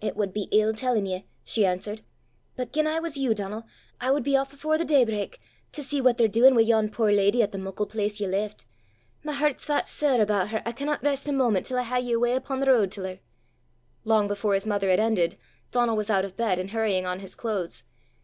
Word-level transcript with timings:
"It 0.00 0.16
wad 0.16 0.34
be 0.34 0.48
ill 0.50 0.72
tellin' 0.74 1.06
ye," 1.06 1.28
she 1.44 1.64
answered. 1.64 2.02
"But 2.56 2.72
gien 2.72 2.88
I 2.88 2.98
was 2.98 3.16
you, 3.16 3.32
Donal, 3.32 3.62
I 4.00 4.10
wad 4.10 4.24
be 4.24 4.34
aff 4.34 4.52
afore 4.52 4.76
the 4.76 4.84
day 4.84 5.04
brak, 5.04 5.38
to 5.70 5.84
see 5.84 6.00
what 6.00 6.18
they're 6.18 6.26
duin' 6.26 6.56
wi' 6.56 6.62
yon 6.62 6.88
puir 6.88 7.12
leddy 7.12 7.44
at 7.44 7.52
the 7.52 7.58
muckle 7.58 7.86
place 7.86 8.20
ye 8.20 8.26
left. 8.26 8.64
My 9.22 9.32
hert's 9.34 9.66
that 9.66 9.86
sair 9.86 10.20
aboot 10.20 10.48
her, 10.48 10.62
I 10.66 10.72
canna 10.72 10.98
rist 11.00 11.28
a 11.28 11.32
moment 11.32 11.66
till 11.66 11.78
I 11.78 11.82
hae 11.84 12.00
ye 12.00 12.16
awa' 12.16 12.34
upo' 12.38 12.58
the 12.58 12.66
ro'd 12.66 12.90
til 12.90 13.04
her!" 13.04 13.20
Long 14.02 14.26
before 14.26 14.54
his 14.54 14.66
mother 14.66 14.90
had 14.90 14.98
ended, 14.98 15.36
Donal 15.70 15.96
was 15.96 16.10
out 16.10 16.24
of 16.24 16.36
bed, 16.36 16.58
and 16.58 16.70
hurrying 16.70 17.06
on 17.06 17.20
his 17.20 17.36
clothes. 17.36 17.84